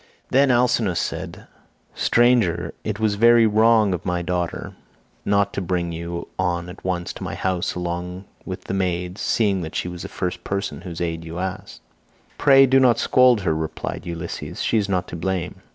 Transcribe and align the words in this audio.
Then 0.31 0.49
Alcinous 0.49 0.99
said, 0.99 1.45
"Stranger, 1.93 2.73
it 2.83 2.99
was 2.99 3.13
very 3.13 3.45
wrong 3.45 3.93
of 3.93 4.03
my 4.03 4.23
daughter 4.23 4.73
not 5.25 5.53
to 5.53 5.61
bring 5.61 5.91
you 5.91 6.27
on 6.39 6.69
at 6.69 6.83
once 6.83 7.13
to 7.13 7.23
my 7.23 7.35
house 7.35 7.75
along 7.75 8.25
with 8.43 8.63
the 8.63 8.73
maids, 8.73 9.21
seeing 9.21 9.61
that 9.61 9.75
she 9.75 9.87
was 9.87 10.01
the 10.01 10.07
first 10.09 10.43
person 10.43 10.81
whose 10.81 11.01
aid 11.01 11.23
you 11.23 11.37
asked." 11.37 11.81
"Pray 12.39 12.65
do 12.65 12.79
not 12.79 12.97
scold 12.97 13.41
her," 13.41 13.53
replied 13.55 14.07
Ulysses; 14.07 14.63
"she 14.63 14.79
is 14.79 14.89
not 14.89 15.07
to 15.09 15.15
blame. 15.15 15.61